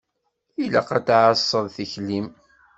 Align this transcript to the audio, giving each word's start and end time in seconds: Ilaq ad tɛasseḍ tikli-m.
Ilaq 0.63 0.89
ad 0.97 1.05
tɛasseḍ 1.07 1.65
tikli-m. 1.75 2.27